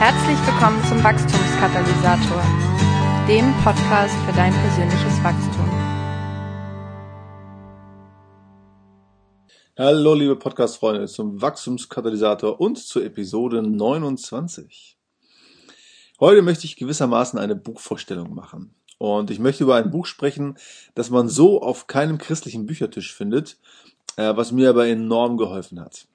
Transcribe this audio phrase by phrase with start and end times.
[0.00, 2.40] Herzlich willkommen zum Wachstumskatalysator,
[3.26, 5.68] dem Podcast für dein persönliches Wachstum.
[9.76, 14.96] Hallo liebe Podcast-Freunde zum Wachstumskatalysator und zur Episode 29.
[16.20, 18.76] Heute möchte ich gewissermaßen eine Buchvorstellung machen.
[18.98, 20.58] Und ich möchte über ein Buch sprechen,
[20.94, 23.58] das man so auf keinem christlichen Büchertisch findet,
[24.14, 26.06] äh, was mir aber enorm geholfen hat.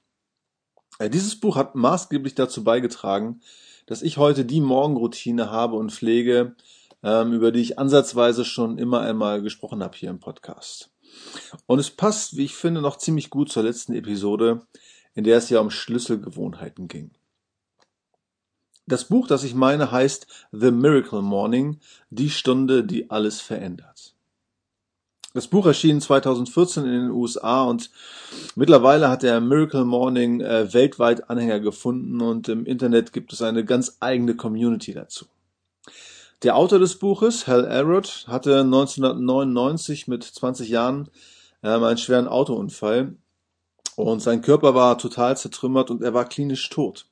[0.98, 3.42] Äh, dieses Buch hat maßgeblich dazu beigetragen,
[3.86, 6.54] dass ich heute die Morgenroutine habe und pflege,
[7.02, 10.90] ähm, über die ich ansatzweise schon immer einmal gesprochen habe hier im Podcast.
[11.66, 14.66] Und es passt, wie ich finde, noch ziemlich gut zur letzten Episode,
[15.14, 17.12] in der es ja um Schlüsselgewohnheiten ging.
[18.86, 21.80] Das Buch, das ich meine, heißt The Miracle Morning,
[22.10, 24.13] die Stunde, die alles verändert.
[25.36, 27.90] Das Buch erschien 2014 in den USA und
[28.54, 33.64] mittlerweile hat der Miracle Morning äh, weltweit Anhänger gefunden und im Internet gibt es eine
[33.64, 35.26] ganz eigene Community dazu.
[36.44, 41.08] Der Autor des Buches, Hal Elrod, hatte 1999 mit 20 Jahren
[41.64, 43.16] ähm, einen schweren Autounfall
[43.96, 47.06] und sein Körper war total zertrümmert und er war klinisch tot.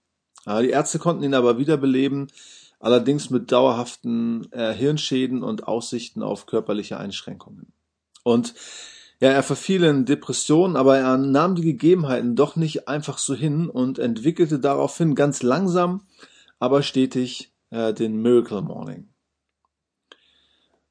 [0.46, 2.28] Die Ärzte konnten ihn aber wiederbeleben,
[2.78, 7.72] allerdings mit dauerhaften äh, Hirnschäden und Aussichten auf körperliche Einschränkungen.
[8.22, 8.54] Und
[9.20, 13.68] ja, er verfiel in Depressionen, aber er nahm die Gegebenheiten doch nicht einfach so hin
[13.68, 16.06] und entwickelte daraufhin ganz langsam,
[16.58, 19.08] aber stetig äh, den Miracle Morning.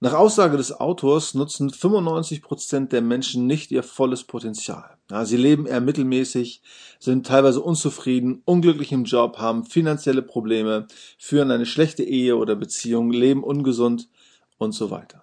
[0.03, 4.97] Nach Aussage des Autors nutzen 95 Prozent der Menschen nicht ihr volles Potenzial.
[5.11, 6.63] Ja, sie leben eher mittelmäßig,
[6.99, 10.87] sind teilweise unzufrieden, unglücklich im Job, haben finanzielle Probleme,
[11.19, 14.09] führen eine schlechte Ehe oder Beziehung, leben ungesund
[14.57, 15.20] und so weiter.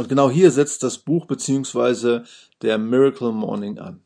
[0.00, 2.24] Und genau hier setzt das Buch beziehungsweise
[2.62, 4.00] der Miracle Morning an.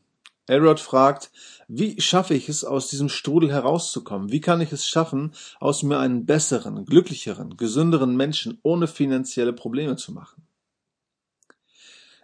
[0.45, 1.31] Elrod fragt,
[1.69, 4.29] wie schaffe ich es, aus diesem Strudel herauszukommen?
[4.29, 9.95] Wie kann ich es schaffen, aus mir einen besseren, glücklicheren, gesünderen Menschen ohne finanzielle Probleme
[9.95, 10.45] zu machen?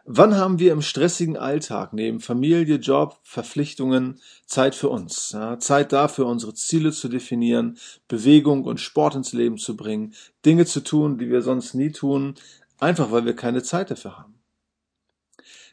[0.04, 5.32] Wann haben wir im stressigen Alltag neben Familie, Job, Verpflichtungen Zeit für uns?
[5.32, 7.78] Ja, Zeit dafür, unsere Ziele zu definieren,
[8.10, 12.34] Bewegung und Sport ins Leben zu bringen, Dinge zu tun, die wir sonst nie tun,
[12.82, 14.36] einfach weil wir keine Zeit dafür haben.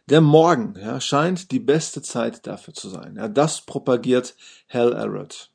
[0.09, 3.17] Der Morgen ja, scheint die beste Zeit dafür zu sein.
[3.17, 4.37] Ja, das propagiert
[4.69, 5.51] Hal Elrod.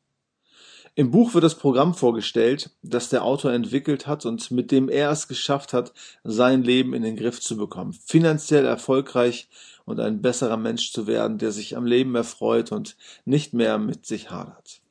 [0.95, 5.09] Im Buch wird das Programm vorgestellt, das der Autor entwickelt hat und mit dem er
[5.09, 5.91] es geschafft hat,
[6.23, 9.49] sein Leben in den Griff zu bekommen, finanziell erfolgreich
[9.85, 14.05] und ein besserer Mensch zu werden, der sich am Leben erfreut und nicht mehr mit
[14.05, 14.81] sich hadert.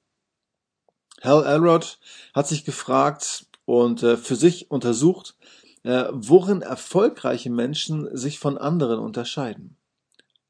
[1.22, 2.00] Hal Elrod
[2.34, 5.36] hat sich gefragt und äh, für sich untersucht,
[5.84, 9.76] äh, worin erfolgreiche Menschen sich von anderen unterscheiden.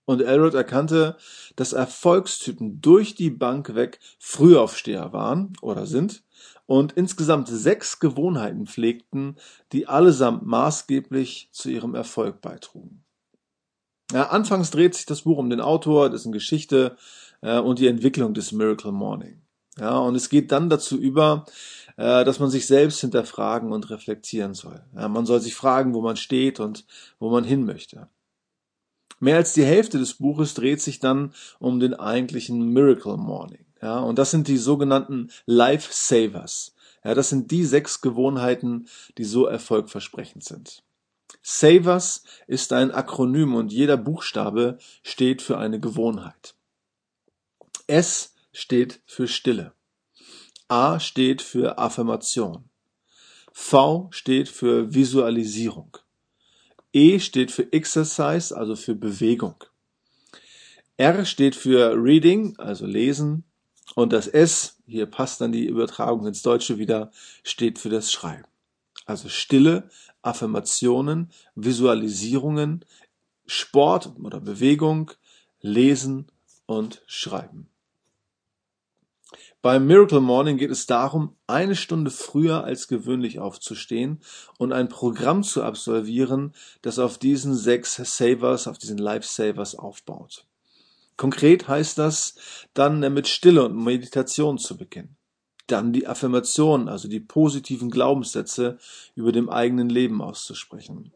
[0.04, 1.16] Und Elrod erkannte,
[1.54, 6.25] dass Erfolgstypen durch die Bank weg Frühaufsteher waren oder sind
[6.66, 9.37] und insgesamt sechs Gewohnheiten pflegten,
[9.72, 13.04] die allesamt maßgeblich zu ihrem Erfolg beitrugen.
[14.12, 16.97] Ja, anfangs dreht sich das Buch um den Autor, dessen Geschichte
[17.41, 19.41] äh, und die Entwicklung des Miracle Morning.
[19.78, 21.47] Ja, und es geht dann dazu über,
[21.97, 24.83] äh, dass man sich selbst hinterfragen und reflektieren soll.
[24.94, 26.84] Ja, man soll sich fragen, wo man steht und
[27.19, 28.09] wo man hin möchte.
[29.21, 33.65] Mehr als die Hälfte des Buches dreht sich dann um den eigentlichen Miracle Morning.
[33.81, 36.75] Ja, und das sind die sogenannten Life Savers.
[37.04, 40.83] Ja, das sind die sechs Gewohnheiten, die so erfolgversprechend sind.
[41.43, 46.54] Savers ist ein Akronym und jeder Buchstabe steht für eine Gewohnheit.
[47.87, 49.72] S steht für Stille.
[50.68, 52.68] A steht für Affirmation.
[53.52, 55.96] V steht für Visualisierung.
[56.92, 59.64] E steht für Exercise, also für Bewegung.
[60.96, 63.44] R steht für Reading, also Lesen.
[63.94, 67.10] Und das S, hier passt dann die Übertragung ins Deutsche wieder,
[67.42, 68.48] steht für das Schreiben.
[69.04, 69.91] Also Stille,
[70.22, 72.84] Affirmationen, Visualisierungen,
[73.46, 75.10] Sport oder Bewegung,
[75.60, 76.30] Lesen
[76.66, 77.72] und Schreiben.
[79.62, 84.20] Beim Miracle Morning geht es darum, eine Stunde früher als gewöhnlich aufzustehen
[84.58, 86.52] und ein Programm zu absolvieren,
[86.82, 90.46] das auf diesen sechs Savers, auf diesen Lifesavers aufbaut.
[91.16, 92.34] Konkret heißt das,
[92.74, 95.16] dann mit Stille und Meditation zu beginnen.
[95.68, 98.78] Dann die Affirmation, also die positiven Glaubenssätze
[99.14, 101.12] über dem eigenen Leben auszusprechen.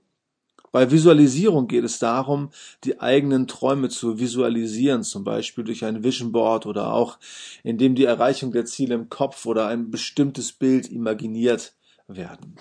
[0.77, 2.51] Bei Visualisierung geht es darum,
[2.85, 7.19] die eigenen Träume zu visualisieren, zum Beispiel durch ein Vision Board oder auch
[7.63, 11.73] indem die Erreichung der Ziele im Kopf oder ein bestimmtes Bild imaginiert
[12.09, 12.57] werden.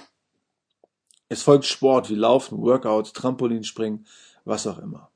[1.28, 4.08] Es folgt Sport wie Laufen, Workout, Trampolinspringen,
[4.46, 5.12] was auch immer.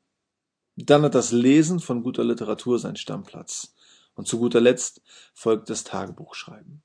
[0.75, 3.75] Dann hat das Lesen von guter Literatur seinen Stammplatz.
[4.13, 5.01] Und zu guter Letzt
[5.33, 6.83] folgt das Tagebuchschreiben.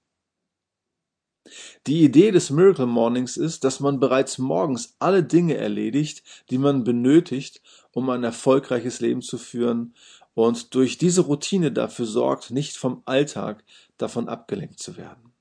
[1.87, 6.85] Die Idee des Miracle Mornings ist, dass man bereits morgens alle Dinge erledigt, die man
[6.85, 7.61] benötigt,
[7.93, 9.94] um ein erfolgreiches Leben zu führen
[10.35, 13.62] und durch diese Routine dafür sorgt, nicht vom Alltag
[13.99, 15.32] davon abgelenkt zu werden.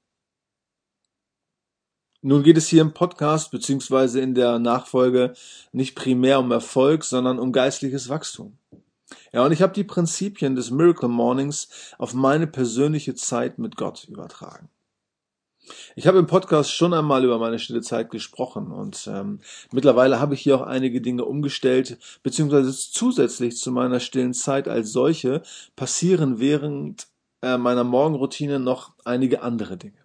[2.22, 5.34] Nun geht es hier im Podcast beziehungsweise in der Nachfolge
[5.74, 8.58] nicht primär um Erfolg, sondern um geistliches Wachstum.
[9.34, 11.68] Ja, und ich habe die Prinzipien des Miracle Mornings
[11.98, 14.70] auf meine persönliche Zeit mit Gott übertragen.
[15.96, 19.40] Ich habe im Podcast schon einmal über meine stille Zeit gesprochen und ähm,
[19.72, 24.92] mittlerweile habe ich hier auch einige Dinge umgestellt, beziehungsweise zusätzlich zu meiner stillen Zeit als
[24.92, 25.42] solche
[25.76, 27.08] passieren während
[27.42, 30.04] äh, meiner Morgenroutine noch einige andere Dinge.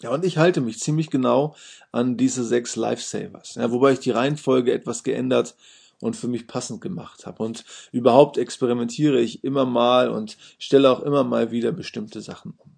[0.00, 1.54] Ja, und ich halte mich ziemlich genau
[1.92, 5.54] an diese sechs Lifesavers, ja, wobei ich die Reihenfolge etwas geändert
[6.00, 7.42] und für mich passend gemacht habe.
[7.44, 12.71] Und überhaupt experimentiere ich immer mal und stelle auch immer mal wieder bestimmte Sachen um.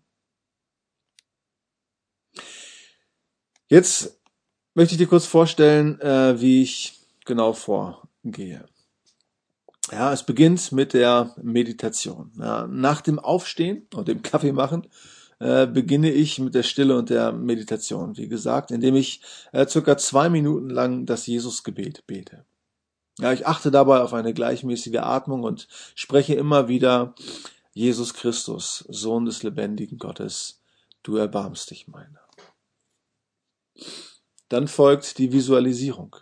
[3.69, 4.21] Jetzt
[4.75, 8.67] möchte ich dir kurz vorstellen, äh, wie ich genau vorgehe.
[9.93, 12.33] Ja, es beginnt mit der Meditation.
[12.39, 14.89] Ja, nach dem Aufstehen und dem Kaffee machen
[15.39, 18.17] äh, beginne ich mit der Stille und der Meditation.
[18.17, 19.21] Wie gesagt, indem ich
[19.53, 22.45] äh, circa zwei Minuten lang das Jesusgebet bete.
[23.19, 27.15] Ja, ich achte dabei auf eine gleichmäßige Atmung und spreche immer wieder
[27.73, 30.61] Jesus Christus, Sohn des lebendigen Gottes,
[31.03, 32.24] du erbarmst dich meiner.
[34.49, 36.17] Dann folgt die Visualisierung.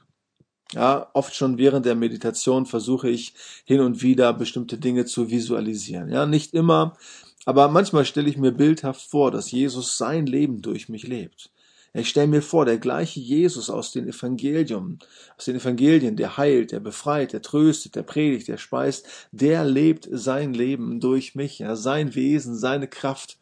[0.73, 3.35] Ja, oft schon während der Meditation versuche ich
[3.65, 6.09] hin und wieder bestimmte Dinge zu visualisieren.
[6.11, 6.97] Ja, nicht immer,
[7.45, 11.51] aber manchmal stelle ich mir bildhaft vor, dass Jesus sein Leben durch mich lebt.
[11.95, 14.99] Ich stelle mir vor, der gleiche Jesus aus den Evangelien,
[15.37, 20.09] aus den Evangelien, der heilt, der befreit, der tröstet, der predigt, der speist, der lebt
[20.11, 21.59] sein Leben durch mich.
[21.59, 23.39] Ja, sein Wesen, seine Kraft,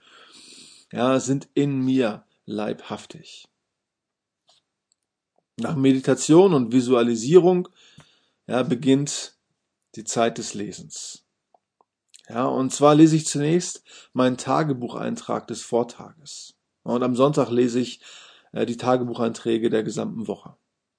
[0.90, 3.46] ja, sind in mir leibhaftig.
[5.60, 7.68] Nach Meditation und Visualisierung
[8.46, 9.36] ja, beginnt
[9.94, 11.26] die Zeit des Lesens.
[12.28, 16.54] Ja, und zwar lese ich zunächst meinen Tagebucheintrag des Vortages.
[16.82, 18.00] Und am Sonntag lese ich
[18.52, 20.56] äh, die Tagebucheinträge der gesamten Woche.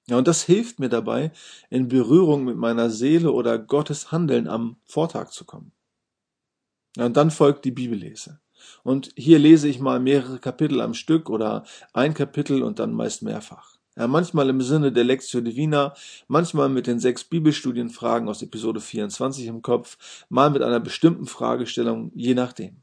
[0.08, 1.32] Ja, und das hilft mir dabei,
[1.70, 5.72] in Berührung mit meiner Seele oder Gottes Handeln am Vortag zu kommen.
[6.96, 8.40] Ja, und dann folgt die Bibellese.
[8.84, 13.22] Und hier lese ich mal mehrere Kapitel am Stück oder ein Kapitel und dann meist
[13.22, 13.71] mehrfach.
[13.96, 15.94] Ja, manchmal im Sinne der Lectio Divina,
[16.26, 22.10] manchmal mit den sechs Bibelstudienfragen aus Episode 24 im Kopf, mal mit einer bestimmten Fragestellung,
[22.14, 22.76] je nachdem.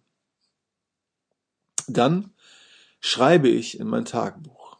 [1.88, 2.32] Dann
[3.00, 4.78] schreibe ich in mein Tagebuch.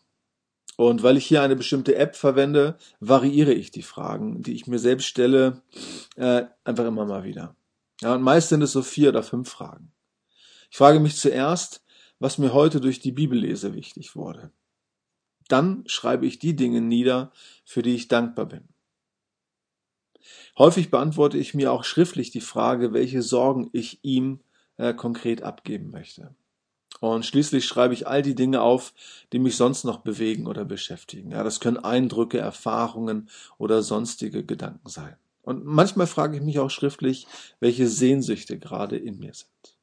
[0.76, 4.80] Und weil ich hier eine bestimmte App verwende, variiere ich die Fragen, die ich mir
[4.80, 5.62] selbst stelle,
[6.16, 7.56] äh, einfach immer mal wieder.
[8.02, 9.92] Ja, und meist sind es so vier oder fünf Fragen.
[10.72, 11.84] Ich frage mich zuerst,
[12.20, 14.52] was mir heute durch die Bibellese wichtig wurde.
[15.50, 17.32] Dann schreibe ich die Dinge nieder,
[17.66, 18.70] für die ich dankbar bin.
[20.58, 24.40] Häufig beantworte ich mir auch schriftlich die Frage, welche Sorgen ich ihm
[24.78, 26.36] äh, konkret abgeben möchte.
[27.00, 28.94] Und schließlich schreibe ich all die Dinge auf,
[29.32, 31.32] die mich sonst noch bewegen oder beschäftigen.
[31.32, 35.16] Ja, das können Eindrücke, Erfahrungen oder sonstige Gedanken sein.
[35.44, 37.26] Und manchmal frage ich mich auch schriftlich,
[37.60, 39.79] welche Sehnsüchte gerade in mir sind.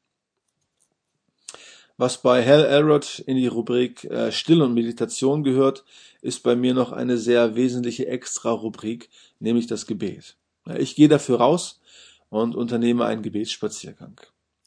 [1.98, 5.84] Was bei Hal Elrod in die Rubrik äh, Still und Meditation gehört,
[6.20, 10.36] ist bei mir noch eine sehr wesentliche Extra-Rubrik, nämlich das Gebet.
[10.78, 11.80] Ich gehe dafür raus
[12.28, 14.20] und unternehme einen Gebetsspaziergang.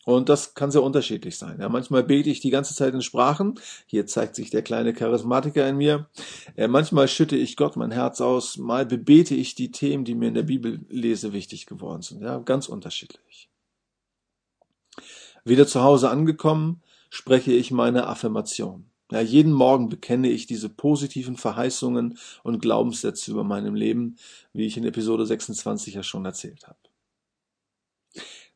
[0.05, 1.59] Und das kann sehr unterschiedlich sein.
[1.59, 3.59] Ja, manchmal bete ich die ganze Zeit in Sprachen.
[3.85, 6.09] Hier zeigt sich der kleine Charismatiker in mir.
[6.55, 8.57] Äh, manchmal schütte ich Gott mein Herz aus.
[8.57, 12.23] Mal bebete ich die Themen, die mir in der Bibel lese, wichtig geworden sind.
[12.23, 13.49] Ja, ganz unterschiedlich.
[15.43, 18.89] Wieder zu Hause angekommen, spreche ich meine Affirmation.
[19.11, 24.17] Ja, jeden Morgen bekenne ich diese positiven Verheißungen und Glaubenssätze über meinem Leben,
[24.53, 26.77] wie ich in Episode 26 ja schon erzählt habe.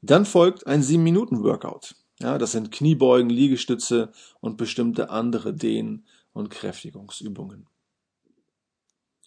[0.01, 1.95] Dann folgt ein 7-Minuten-Workout.
[2.19, 7.67] Ja, das sind Kniebeugen, Liegestütze und bestimmte andere Dehn- und Kräftigungsübungen.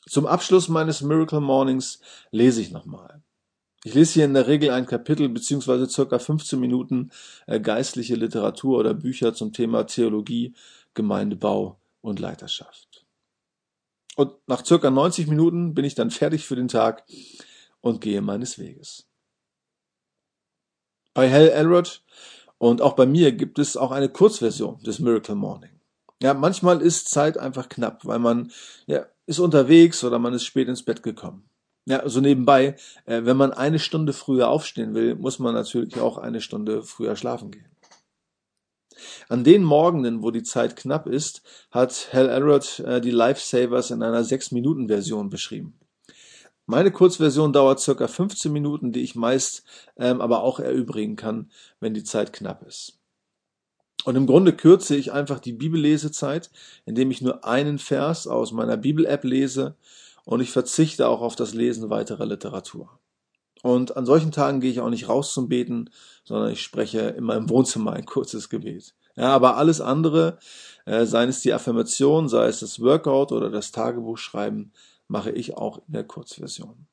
[0.08, 3.22] Zum Abschluss meines Miracle Mornings lese ich nochmal.
[3.86, 7.12] Ich lese hier in der Regel ein Kapitel beziehungsweise circa 15 Minuten
[7.46, 10.54] äh, geistliche Literatur oder Bücher zum Thema Theologie,
[10.94, 13.06] Gemeindebau und Leiterschaft.
[14.16, 17.04] Und nach circa 90 Minuten bin ich dann fertig für den Tag
[17.80, 19.06] und gehe meines Weges.
[21.14, 22.02] Bei Hal Elrod
[22.58, 25.78] und auch bei mir gibt es auch eine Kurzversion des Miracle Morning.
[26.20, 28.50] Ja, manchmal ist Zeit einfach knapp, weil man
[28.88, 31.48] ja, ist unterwegs oder man ist spät ins Bett gekommen.
[31.88, 32.74] Ja, so nebenbei,
[33.04, 37.14] äh, wenn man eine Stunde früher aufstehen will, muss man natürlich auch eine Stunde früher
[37.14, 37.70] schlafen gehen.
[39.28, 44.02] An den Morgenen, wo die Zeit knapp ist, hat Hal Elrod äh, die Lifesavers in
[44.02, 45.78] einer 6-Minuten-Version beschrieben.
[46.66, 49.62] Meine Kurzversion dauert circa 15 Minuten, die ich meist
[49.96, 52.98] ähm, aber auch erübrigen kann, wenn die Zeit knapp ist.
[54.04, 56.50] Und im Grunde kürze ich einfach die Bibellesezeit,
[56.84, 59.76] indem ich nur einen Vers aus meiner Bibel-App lese
[60.26, 62.98] und ich verzichte auch auf das Lesen weiterer Literatur.
[63.62, 65.88] Und an solchen Tagen gehe ich auch nicht raus zum Beten,
[66.24, 68.94] sondern ich spreche in meinem Wohnzimmer ein kurzes Gebet.
[69.14, 70.38] Ja, aber alles andere,
[70.84, 74.72] äh, sei es die Affirmation, sei es das Workout oder das Tagebuchschreiben,
[75.08, 76.86] mache ich auch in der Kurzversion.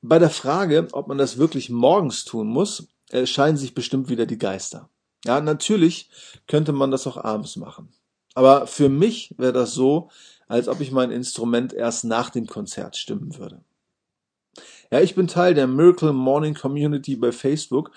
[0.00, 4.24] Bei der Frage, ob man das wirklich morgens tun muss, äh, scheiden sich bestimmt wieder
[4.24, 4.88] die Geister.
[5.24, 6.10] Ja, natürlich
[6.46, 7.92] könnte man das auch abends machen.
[8.34, 10.10] Aber für mich wäre das so,
[10.46, 13.62] als ob ich mein Instrument erst nach dem Konzert stimmen würde.
[14.90, 17.90] Ja, ich bin Teil der Miracle Morning Community bei Facebook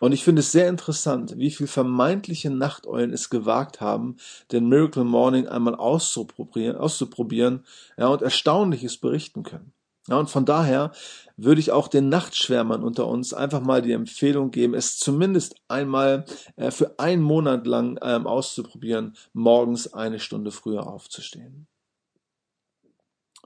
[0.00, 4.16] und ich finde es sehr interessant, wie viel vermeintliche Nachteulen es gewagt haben,
[4.50, 7.64] den Miracle Morning einmal auszuprobieren, auszuprobieren
[7.96, 9.72] ja, und Erstaunliches berichten können.
[10.08, 10.92] Ja, und von daher
[11.36, 16.24] würde ich auch den Nachtschwärmern unter uns einfach mal die Empfehlung geben, es zumindest einmal
[16.56, 21.66] äh, für einen Monat lang ähm, auszuprobieren, morgens eine Stunde früher aufzustehen.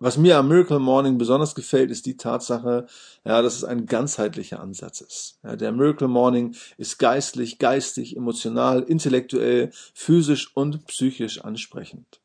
[0.02, 2.86] Was mir am Miracle Morning besonders gefällt, ist die Tatsache,
[3.22, 5.38] ja, dass es ein ganzheitlicher Ansatz ist.
[5.42, 12.22] Ja, der Miracle Morning ist geistlich, geistig, emotional, intellektuell, physisch und psychisch ansprechend.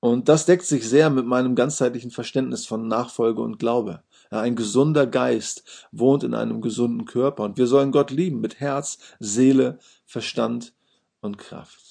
[0.00, 4.02] Und das deckt sich sehr mit meinem ganzheitlichen Verständnis von Nachfolge und Glaube.
[4.32, 8.58] Ja, ein gesunder Geist wohnt in einem gesunden Körper und wir sollen Gott lieben mit
[8.58, 10.72] Herz, Seele, Verstand
[11.20, 11.89] und Kraft.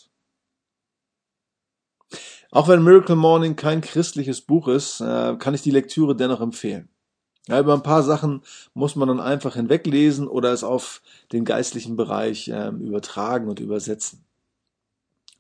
[2.51, 6.89] Auch wenn Miracle Morning kein christliches Buch ist, äh, kann ich die Lektüre dennoch empfehlen.
[7.47, 8.41] Ja, über ein paar Sachen
[8.73, 11.01] muss man dann einfach hinweglesen oder es auf
[11.31, 14.23] den geistlichen Bereich äh, übertragen und übersetzen.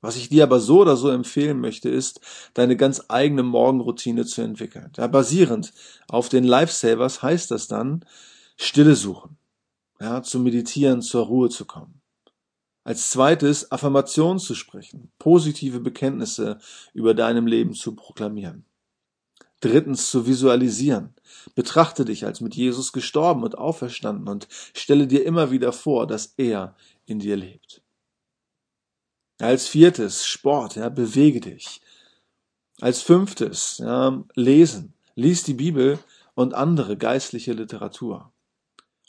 [0.01, 2.21] Was ich dir aber so oder so empfehlen möchte, ist,
[2.53, 4.91] deine ganz eigene Morgenroutine zu entwickeln.
[4.97, 5.73] Ja, basierend
[6.07, 8.05] auf den Lifesavers heißt das dann,
[8.55, 9.37] Stille suchen,
[9.99, 11.98] ja, zu meditieren, zur Ruhe zu kommen.
[12.83, 16.59] Als zweites Affirmation zu sprechen, positive Bekenntnisse
[16.93, 18.65] über deinem Leben zu proklamieren.
[19.61, 21.13] Drittens zu visualisieren.
[21.53, 26.33] Betrachte dich als mit Jesus gestorben und auferstanden und stelle dir immer wieder vor, dass
[26.37, 27.81] er in dir lebt.
[29.39, 31.81] Als viertes Sport, ja, bewege dich.
[32.79, 35.99] Als fünftes ja, lesen, lies die Bibel
[36.35, 38.31] und andere geistliche Literatur.